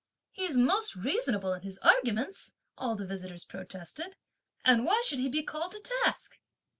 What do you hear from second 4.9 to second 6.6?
should he be called to task?"